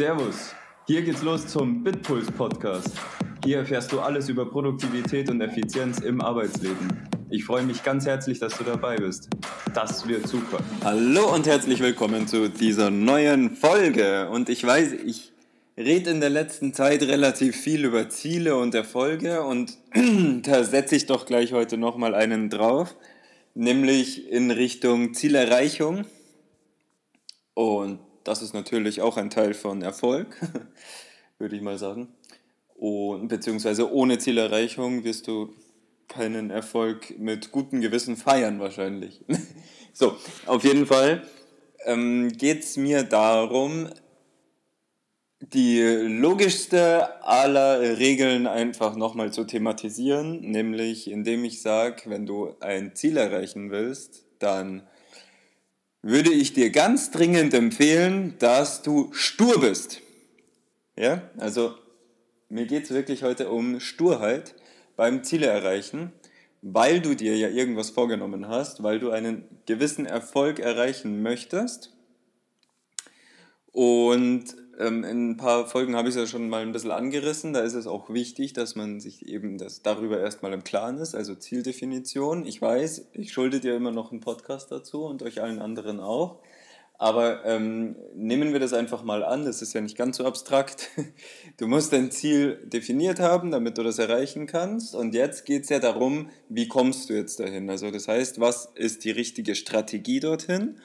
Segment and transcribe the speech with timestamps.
[0.00, 0.54] Servus,
[0.86, 2.88] hier geht's los zum Bitpuls Podcast.
[3.44, 7.06] Hier erfährst du alles über Produktivität und Effizienz im Arbeitsleben.
[7.28, 9.28] Ich freue mich ganz herzlich, dass du dabei bist.
[9.74, 10.60] Das wird super.
[10.82, 14.30] Hallo und herzlich willkommen zu dieser neuen Folge.
[14.30, 15.32] Und ich weiß, ich
[15.76, 19.76] rede in der letzten Zeit relativ viel über Ziele und Erfolge und
[20.46, 22.96] da setze ich doch gleich heute nochmal einen drauf,
[23.54, 26.06] nämlich in Richtung Zielerreichung.
[27.52, 27.98] Und
[28.30, 30.36] das ist natürlich auch ein Teil von Erfolg,
[31.38, 32.14] würde ich mal sagen.
[32.76, 35.52] Und, beziehungsweise ohne Zielerreichung wirst du
[36.06, 39.24] keinen Erfolg mit gutem Gewissen feiern wahrscheinlich.
[39.92, 40.16] so,
[40.46, 41.24] auf jeden Fall
[41.86, 43.88] ähm, geht es mir darum,
[45.40, 52.94] die logischste aller Regeln einfach nochmal zu thematisieren, nämlich indem ich sage, wenn du ein
[52.94, 54.86] Ziel erreichen willst, dann
[56.02, 60.00] würde ich dir ganz dringend empfehlen, dass du stur bist.
[60.96, 61.74] Ja, also
[62.48, 64.54] mir geht es wirklich heute um Sturheit
[64.96, 66.12] beim Ziele erreichen,
[66.62, 71.92] weil du dir ja irgendwas vorgenommen hast, weil du einen gewissen Erfolg erreichen möchtest.
[73.72, 77.52] Und in ein paar Folgen habe ich es ja schon mal ein bisschen angerissen.
[77.52, 81.14] Da ist es auch wichtig, dass man sich eben das darüber erstmal im Klaren ist,
[81.14, 82.46] also Zieldefinition.
[82.46, 86.38] Ich weiß, ich schulde dir immer noch einen Podcast dazu und euch allen anderen auch.
[86.96, 90.90] Aber ähm, nehmen wir das einfach mal an, das ist ja nicht ganz so abstrakt.
[91.56, 94.94] Du musst dein Ziel definiert haben, damit du das erreichen kannst.
[94.94, 97.68] Und jetzt geht es ja darum, wie kommst du jetzt dahin?
[97.68, 100.76] Also das heißt, was ist die richtige Strategie dorthin?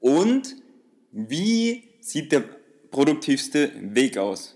[0.00, 0.56] Und
[1.12, 2.44] wie sieht der
[2.94, 4.54] produktivste Weg aus.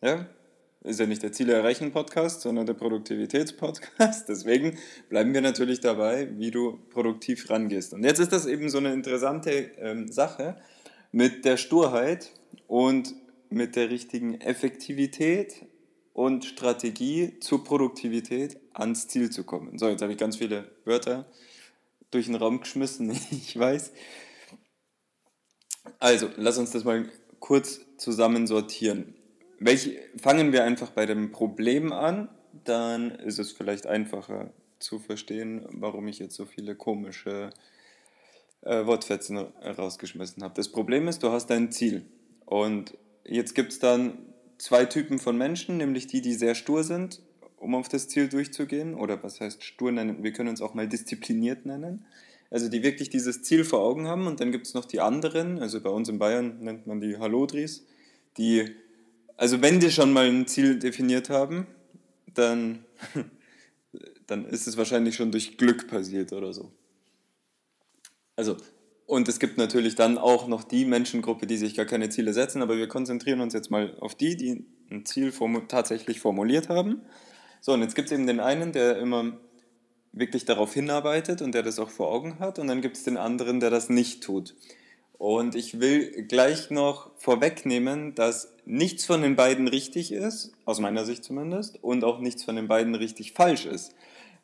[0.00, 0.26] Ja?
[0.80, 4.26] Ist ja nicht der Ziele erreichen Podcast, sondern der Produktivitätspodcast.
[4.30, 4.78] Deswegen
[5.10, 7.92] bleiben wir natürlich dabei, wie du produktiv rangehst.
[7.92, 10.56] Und jetzt ist das eben so eine interessante ähm, Sache
[11.12, 12.32] mit der Sturheit
[12.66, 13.14] und
[13.50, 15.66] mit der richtigen Effektivität
[16.14, 19.78] und Strategie zur Produktivität ans Ziel zu kommen.
[19.78, 21.26] So, jetzt habe ich ganz viele Wörter
[22.10, 23.92] durch den Raum geschmissen, ich weiß.
[25.98, 27.06] Also, lass uns das mal
[27.46, 29.14] kurz zusammen sortieren.
[29.60, 32.28] Welche, fangen wir einfach bei dem Problem an,
[32.64, 37.50] dann ist es vielleicht einfacher zu verstehen, warum ich jetzt so viele komische
[38.62, 40.54] äh, Wortfetzen rausgeschmissen habe.
[40.54, 42.04] Das Problem ist, du hast dein Ziel
[42.46, 44.18] und jetzt gibt es dann
[44.58, 47.22] zwei Typen von Menschen, nämlich die, die sehr stur sind,
[47.58, 50.88] um auf das Ziel durchzugehen, oder was heißt stur nennen, wir können uns auch mal
[50.88, 52.06] diszipliniert nennen
[52.50, 54.26] also die wirklich dieses Ziel vor Augen haben.
[54.26, 57.18] Und dann gibt es noch die anderen, also bei uns in Bayern nennt man die
[57.18, 57.84] Halodris,
[58.36, 58.74] die,
[59.36, 61.66] also wenn die schon mal ein Ziel definiert haben,
[62.34, 62.84] dann,
[64.26, 66.72] dann ist es wahrscheinlich schon durch Glück passiert oder so.
[68.36, 68.56] Also,
[69.06, 72.60] und es gibt natürlich dann auch noch die Menschengruppe, die sich gar keine Ziele setzen,
[72.60, 77.02] aber wir konzentrieren uns jetzt mal auf die, die ein Ziel formu tatsächlich formuliert haben.
[77.60, 79.38] So, und jetzt gibt es eben den einen, der immer
[80.16, 82.58] wirklich darauf hinarbeitet und der das auch vor Augen hat.
[82.58, 84.54] Und dann gibt es den anderen, der das nicht tut.
[85.18, 91.04] Und ich will gleich noch vorwegnehmen, dass nichts von den beiden richtig ist, aus meiner
[91.04, 93.94] Sicht zumindest, und auch nichts von den beiden richtig falsch ist.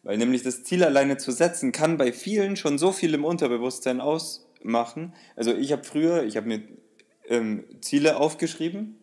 [0.03, 4.01] Weil nämlich das Ziel alleine zu setzen, kann bei vielen schon so viel im Unterbewusstsein
[4.01, 5.15] ausmachen.
[5.37, 6.63] Also ich habe früher, ich habe mir
[7.29, 9.02] ähm, Ziele aufgeschrieben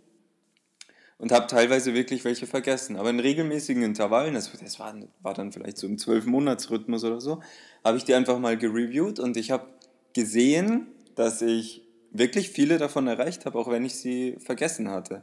[1.20, 2.96] und habe teilweise wirklich welche vergessen.
[2.96, 7.42] Aber in regelmäßigen Intervallen, das, das war, war dann vielleicht so im Zwölf-Monats-Rhythmus oder so,
[7.84, 9.68] habe ich die einfach mal gereviewt und ich habe
[10.14, 15.22] gesehen, dass ich wirklich viele davon erreicht habe, auch wenn ich sie vergessen hatte.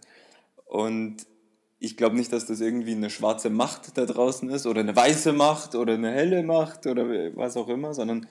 [0.67, 1.27] Und
[1.79, 5.33] ich glaube nicht, dass das irgendwie eine schwarze Macht da draußen ist oder eine weiße
[5.33, 8.27] Macht oder eine helle Macht oder was auch immer, sondern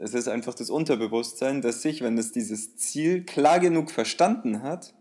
[0.00, 4.94] es ist einfach das Unterbewusstsein, dass sich, wenn es dieses Ziel klar genug verstanden hat,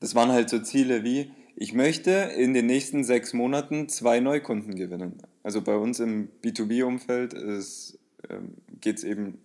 [0.00, 4.74] das waren halt so Ziele wie, ich möchte in den nächsten sechs Monaten zwei Neukunden
[4.74, 5.18] gewinnen.
[5.42, 9.38] Also bei uns im B2B-Umfeld ähm, geht es eben,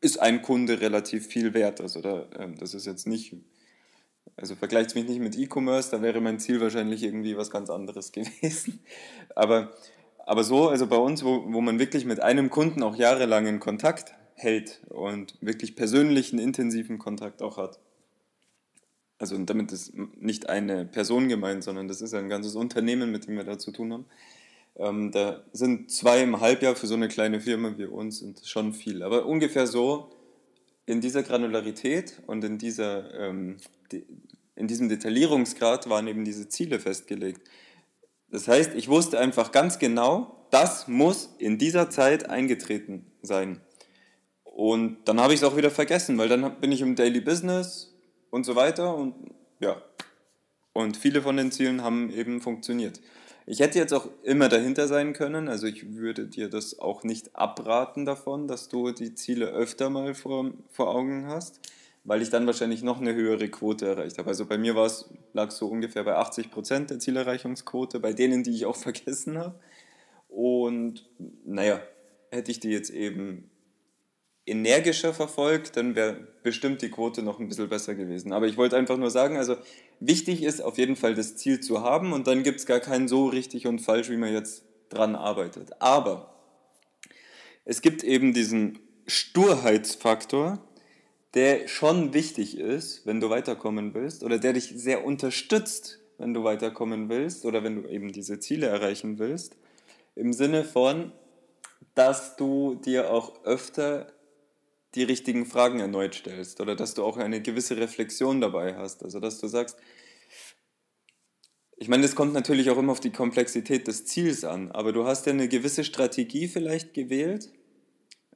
[0.00, 1.80] ist ein Kunde relativ viel wert.
[1.80, 3.36] Also da, ähm, das ist jetzt nicht,
[4.36, 7.70] also vergleicht es mich nicht mit E-Commerce, da wäre mein Ziel wahrscheinlich irgendwie was ganz
[7.70, 8.80] anderes gewesen.
[9.36, 9.70] Aber,
[10.26, 13.60] aber so, also bei uns, wo, wo man wirklich mit einem Kunden auch jahrelang in
[13.60, 17.78] Kontakt hält und wirklich persönlichen, intensiven Kontakt auch hat
[19.22, 23.36] also damit ist nicht eine Person gemeint, sondern das ist ein ganzes Unternehmen, mit dem
[23.36, 24.06] wir da zu tun haben.
[24.74, 28.72] Ähm, da sind zwei im Halbjahr für so eine kleine Firma wie uns und schon
[28.72, 29.04] viel.
[29.04, 30.10] Aber ungefähr so
[30.86, 33.58] in dieser Granularität und in, dieser, ähm,
[34.56, 37.48] in diesem Detaillierungsgrad waren eben diese Ziele festgelegt.
[38.28, 43.60] Das heißt, ich wusste einfach ganz genau, das muss in dieser Zeit eingetreten sein.
[44.42, 47.91] Und dann habe ich es auch wieder vergessen, weil dann bin ich im Daily Business
[48.32, 48.96] und so weiter.
[48.96, 49.14] Und
[49.60, 49.80] ja,
[50.72, 53.00] Und viele von den Zielen haben eben funktioniert.
[53.44, 57.36] Ich hätte jetzt auch immer dahinter sein können, also ich würde dir das auch nicht
[57.36, 61.60] abraten davon, dass du die Ziele öfter mal vor, vor Augen hast,
[62.04, 64.28] weil ich dann wahrscheinlich noch eine höhere Quote erreicht habe.
[64.28, 68.44] Also bei mir war es, lag so ungefähr bei 80 Prozent der Zielerreichungsquote, bei denen,
[68.44, 69.58] die ich auch vergessen habe.
[70.28, 71.06] Und
[71.44, 71.80] naja,
[72.30, 73.50] hätte ich die jetzt eben
[74.46, 78.32] energischer verfolgt, dann wäre bestimmt die Quote noch ein bisschen besser gewesen.
[78.32, 79.56] Aber ich wollte einfach nur sagen, also
[80.00, 83.08] wichtig ist auf jeden Fall das Ziel zu haben und dann gibt es gar keinen
[83.08, 85.80] so richtig und falsch, wie man jetzt dran arbeitet.
[85.80, 86.34] Aber
[87.64, 90.58] es gibt eben diesen Sturheitsfaktor,
[91.34, 96.44] der schon wichtig ist, wenn du weiterkommen willst oder der dich sehr unterstützt, wenn du
[96.44, 99.56] weiterkommen willst oder wenn du eben diese Ziele erreichen willst.
[100.14, 101.12] Im Sinne von,
[101.94, 104.12] dass du dir auch öfter
[104.94, 109.02] die richtigen Fragen erneut stellst oder dass du auch eine gewisse Reflexion dabei hast.
[109.02, 109.76] Also dass du sagst,
[111.76, 115.04] ich meine, es kommt natürlich auch immer auf die Komplexität des Ziels an, aber du
[115.04, 117.52] hast ja eine gewisse Strategie vielleicht gewählt.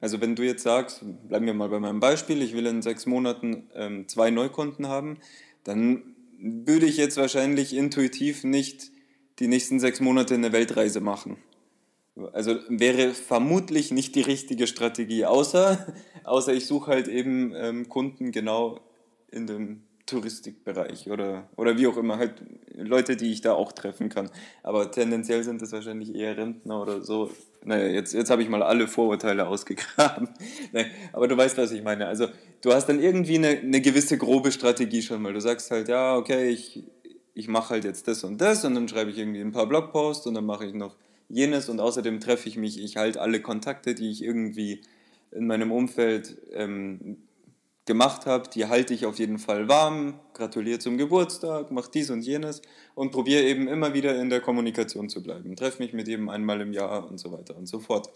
[0.01, 3.05] Also wenn du jetzt sagst, bleiben wir mal bei meinem Beispiel, ich will in sechs
[3.05, 5.19] Monaten ähm, zwei Neukunden haben,
[5.63, 8.91] dann würde ich jetzt wahrscheinlich intuitiv nicht
[9.39, 11.37] die nächsten sechs Monate eine Weltreise machen.
[12.33, 15.93] Also wäre vermutlich nicht die richtige Strategie, außer,
[16.23, 18.79] außer ich suche halt eben ähm, Kunden genau
[19.29, 22.41] in dem Touristikbereich oder, oder wie auch immer, halt
[22.73, 24.29] Leute, die ich da auch treffen kann.
[24.63, 27.29] Aber tendenziell sind es wahrscheinlich eher Rentner oder so.
[27.63, 30.29] Naja, jetzt, jetzt habe ich mal alle Vorurteile ausgegraben.
[30.71, 32.07] naja, aber du weißt, was ich meine.
[32.07, 32.27] Also
[32.61, 35.33] du hast dann irgendwie eine, eine gewisse grobe Strategie schon mal.
[35.33, 36.85] Du sagst halt, ja, okay, ich,
[37.33, 40.25] ich mache halt jetzt das und das und dann schreibe ich irgendwie ein paar Blogposts
[40.25, 40.95] und dann mache ich noch
[41.29, 44.81] jenes und außerdem treffe ich mich, ich halte alle Kontakte, die ich irgendwie
[45.31, 47.17] in meinem Umfeld ähm,
[47.85, 52.21] gemacht habe, die halte ich auf jeden Fall warm, gratuliere zum Geburtstag, mache dies und
[52.21, 52.61] jenes
[52.95, 55.55] und probiere eben immer wieder in der Kommunikation zu bleiben.
[55.55, 58.09] Treffe mich mit jedem einmal im Jahr und so weiter und so fort.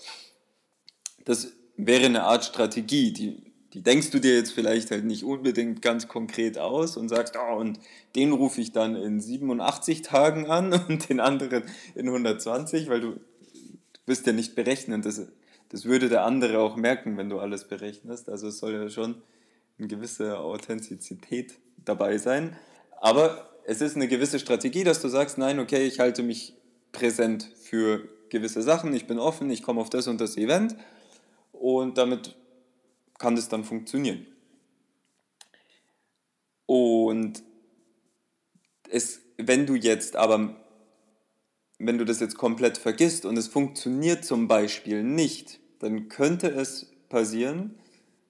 [1.25, 5.81] Das wäre eine Art Strategie, die die denkst du dir jetzt vielleicht halt nicht unbedingt
[5.81, 7.79] ganz konkret aus und sagst, oh, und
[8.15, 11.63] den rufe ich dann in 87 Tagen an und den anderen
[11.95, 13.19] in 120, weil du,
[14.05, 15.05] bist ja nicht berechnend.
[15.05, 15.21] Das,
[15.69, 18.29] das würde der andere auch merken, wenn du alles berechnest.
[18.29, 19.21] Also es soll ja schon
[19.77, 21.53] eine gewisse Authentizität
[21.85, 22.57] dabei sein.
[22.99, 26.55] Aber es ist eine gewisse Strategie, dass du sagst, nein, okay, ich halte mich
[26.91, 30.75] präsent für gewisse Sachen, ich bin offen, ich komme auf das und das Event
[31.53, 32.35] und damit
[33.21, 34.25] kann das dann funktionieren.
[36.65, 37.43] Und
[38.89, 40.55] es, wenn du jetzt aber,
[41.77, 46.91] wenn du das jetzt komplett vergisst und es funktioniert zum Beispiel nicht, dann könnte es
[47.09, 47.75] passieren,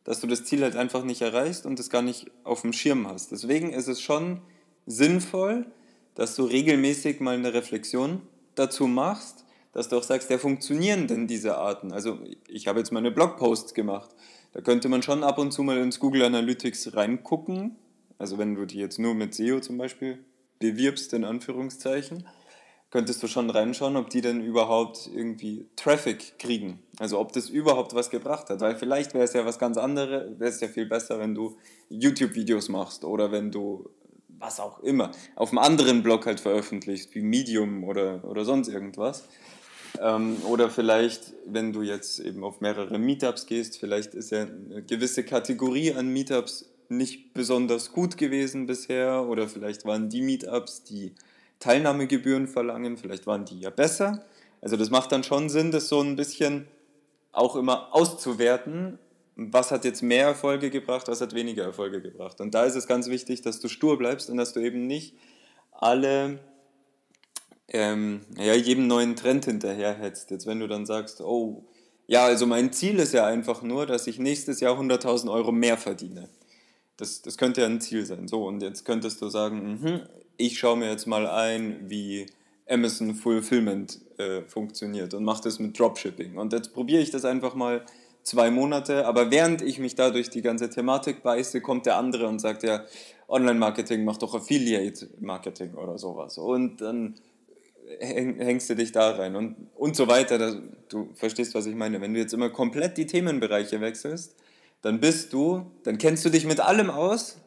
[0.04, 3.08] dass du das Ziel halt einfach nicht erreichst und es gar nicht auf dem Schirm
[3.08, 3.32] hast.
[3.32, 4.42] Deswegen ist es schon
[4.86, 5.72] sinnvoll,
[6.16, 8.22] dass du regelmäßig mal eine Reflexion
[8.56, 11.92] dazu machst, dass du auch sagst, ja, funktionieren denn diese Arten?
[11.92, 14.10] Also ich habe jetzt meine Blogposts gemacht.
[14.54, 17.78] Da könnte man schon ab und zu mal ins Google Analytics reingucken.
[18.18, 20.20] Also wenn du die jetzt nur mit SEO zum Beispiel
[20.60, 22.28] bewirbst, in Anführungszeichen,
[22.92, 26.80] könntest du schon reinschauen, ob die denn überhaupt irgendwie Traffic kriegen.
[27.00, 28.60] Also ob das überhaupt was gebracht hat.
[28.60, 31.58] Weil vielleicht wäre es ja was ganz anderes, wäre es ja viel besser, wenn du
[31.90, 33.90] YouTube-Videos machst oder wenn du
[34.42, 39.28] was auch immer auf einem anderen Blog halt veröffentlichst, wie Medium oder, oder sonst irgendwas.
[40.02, 44.82] Ähm, oder vielleicht, wenn du jetzt eben auf mehrere Meetups gehst, vielleicht ist ja eine
[44.82, 51.14] gewisse Kategorie an Meetups nicht besonders gut gewesen bisher oder vielleicht waren die Meetups, die
[51.60, 54.26] Teilnahmegebühren verlangen, vielleicht waren die ja besser.
[54.60, 56.68] Also das macht dann schon Sinn, das so ein bisschen
[57.32, 58.98] auch immer auszuwerten,
[59.36, 62.42] was hat jetzt mehr Erfolge gebracht, was hat weniger Erfolge gebracht.
[62.42, 65.16] Und da ist es ganz wichtig, dass du stur bleibst und dass du eben nicht
[65.72, 66.40] alle
[67.72, 70.30] ähm, ja, jedem neuen Trend hinterherhetzt.
[70.32, 71.66] Jetzt wenn du dann sagst, oh,
[72.08, 75.78] ja, also mein Ziel ist ja einfach nur, dass ich nächstes Jahr 100.000 Euro mehr
[75.78, 76.30] verdiene.
[76.98, 78.28] Das, das könnte ja ein Ziel sein.
[78.28, 82.26] So, und jetzt könntest du sagen, mh, ich schaue mir jetzt mal ein, wie
[82.70, 86.38] Amazon Fulfillment äh, funktioniert und mache das mit Dropshipping.
[86.38, 87.86] Und jetzt probiere ich das einfach mal
[88.24, 92.28] zwei Monate, aber während ich mich da durch die ganze Thematik beiße, kommt der andere
[92.28, 92.86] und sagt ja,
[93.28, 96.38] Online-Marketing, mach doch Affiliate-Marketing oder sowas.
[96.38, 97.16] Und dann
[98.00, 100.62] hängst du dich da rein und, und so weiter.
[100.90, 102.02] Du verstehst, was ich meine.
[102.02, 104.36] Wenn du jetzt immer komplett die Themenbereiche wechselst,
[104.82, 107.38] dann bist du, dann kennst du dich mit allem aus,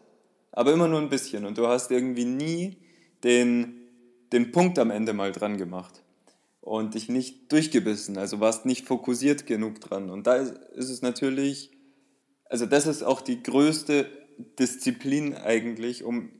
[0.52, 2.76] aber immer nur ein bisschen und du hast irgendwie nie
[3.24, 3.88] den,
[4.32, 6.02] den Punkt am Ende mal dran gemacht
[6.60, 10.10] und dich nicht durchgebissen, also warst nicht fokussiert genug dran.
[10.10, 11.70] Und da ist, ist es natürlich,
[12.48, 14.06] also das ist auch die größte
[14.58, 16.30] Disziplin eigentlich, um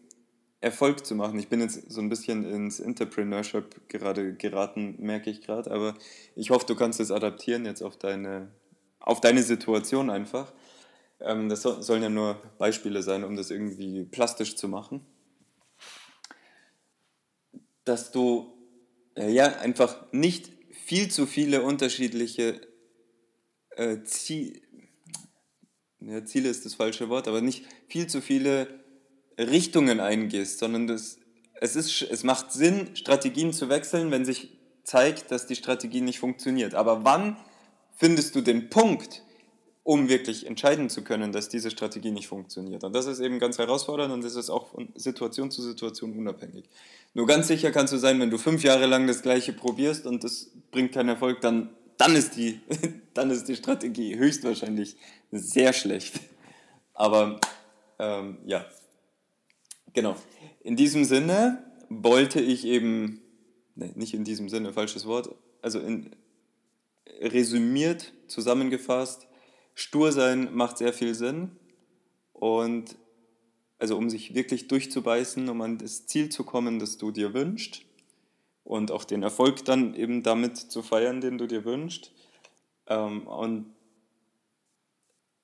[0.65, 1.39] Erfolg zu machen.
[1.39, 5.95] Ich bin jetzt so ein bisschen ins Entrepreneurship gerade geraten, merke ich gerade, aber
[6.35, 8.51] ich hoffe, du kannst es adaptieren jetzt auf deine,
[8.99, 10.53] auf deine Situation einfach.
[11.21, 15.05] Ähm, das so, sollen ja nur Beispiele sein, um das irgendwie plastisch zu machen.
[17.85, 18.55] Dass du
[19.17, 22.63] äh, ja einfach nicht viel zu viele unterschiedliche
[23.77, 24.63] äh, Ziele,
[26.01, 28.84] ja, Ziele ist das falsche Wort, aber nicht viel zu viele
[29.39, 31.19] Richtungen eingehst, sondern das,
[31.61, 34.51] es, ist, es macht Sinn, Strategien zu wechseln, wenn sich
[34.85, 36.75] zeigt, dass die Strategie nicht funktioniert.
[36.75, 37.37] Aber wann
[37.97, 39.23] findest du den Punkt,
[39.83, 42.85] um wirklich entscheiden zu können, dass diese Strategie nicht funktioniert?
[42.85, 46.65] Und das ist eben ganz herausfordernd und das ist auch von Situation zu Situation unabhängig.
[47.15, 50.25] Nur ganz sicher kannst du sein, wenn du fünf Jahre lang das Gleiche probierst und
[50.25, 52.61] das bringt keinen Erfolg, dann, dann, ist, die,
[53.15, 54.97] dann ist die Strategie höchstwahrscheinlich
[55.31, 56.21] sehr schlecht.
[56.93, 57.41] Aber
[57.99, 58.67] ähm, ja,
[59.95, 60.17] Genau.
[60.61, 63.23] In diesem Sinne wollte ich eben,
[63.75, 66.15] nee, nicht in diesem Sinne, falsches Wort, also in,
[67.21, 69.27] resümiert, zusammengefasst,
[69.75, 71.53] stur sein macht sehr viel Sinn
[72.33, 72.97] und
[73.79, 77.83] also um sich wirklich durchzubeißen, um an das Ziel zu kommen, das du dir wünschst
[78.65, 82.13] und auch den Erfolg dann eben damit zu feiern, den du dir wünschst.
[82.87, 83.74] Ähm, und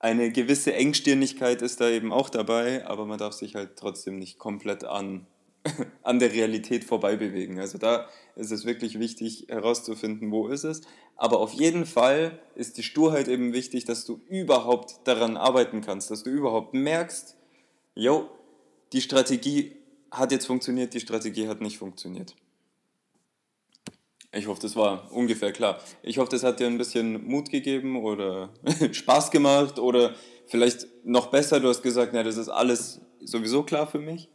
[0.00, 4.38] eine gewisse Engstirnigkeit ist da eben auch dabei, aber man darf sich halt trotzdem nicht
[4.38, 5.26] komplett an,
[6.02, 7.60] an der Realität vorbei bewegen.
[7.60, 10.80] Also da ist es wirklich wichtig herauszufinden, wo ist es.
[11.16, 16.10] Aber auf jeden Fall ist die Sturheit eben wichtig, dass du überhaupt daran arbeiten kannst,
[16.10, 17.36] dass du überhaupt merkst,
[17.94, 18.30] jo,
[18.94, 19.76] die Strategie
[20.10, 22.34] hat jetzt funktioniert, die Strategie hat nicht funktioniert.
[24.32, 25.80] Ich hoffe, das war ungefähr klar.
[26.02, 28.50] Ich hoffe, das hat dir ein bisschen Mut gegeben oder
[28.92, 30.14] Spaß gemacht oder
[30.46, 34.28] vielleicht noch besser, du hast gesagt, ja, das ist alles sowieso klar für mich,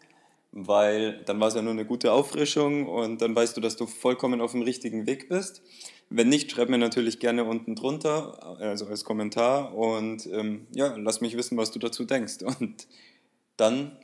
[0.51, 3.85] weil dann war es ja nur eine gute Auffrischung und dann weißt du, dass du
[3.87, 5.61] vollkommen auf dem richtigen Weg bist.
[6.09, 11.21] Wenn nicht, schreib mir natürlich gerne unten drunter, also als Kommentar und ähm, ja, lass
[11.21, 12.43] mich wissen, was du dazu denkst.
[12.59, 12.87] Und
[13.57, 13.97] dann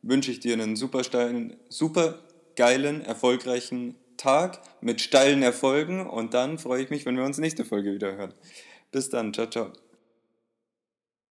[0.00, 2.20] wünsche ich dir einen super, steilen, super
[2.56, 7.64] geilen, erfolgreichen Tag mit steilen Erfolgen und dann freue ich mich, wenn wir uns nächste
[7.64, 8.34] Folge wieder hören.
[8.92, 9.72] Bis dann, ciao, ciao.